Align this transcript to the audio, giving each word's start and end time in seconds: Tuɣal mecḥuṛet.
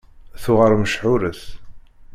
Tuɣal 0.41 0.73
mecḥuṛet. 0.81 1.41